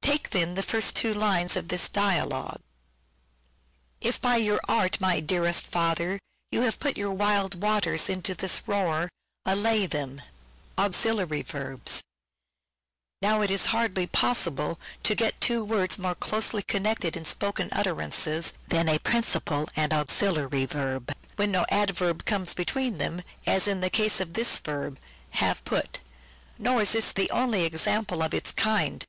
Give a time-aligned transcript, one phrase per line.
[0.00, 2.62] Take then the two first lines of this dialogue:—
[4.08, 6.18] "If by your art, my dearest father,
[6.50, 9.10] you have Put the wild waters in this roar,
[9.44, 10.22] allay them."
[10.78, 10.88] Now,
[13.42, 18.54] it is hardly possible to get two words more Auxiliary closely connected in spoken utterances
[18.68, 23.68] than a verbs Principal and an Auxiliary Verb, when no adverb comes between them, as
[23.68, 24.98] in the case of this verb,"
[25.42, 26.00] have put."
[26.56, 29.04] Nor is this the only example of its kind.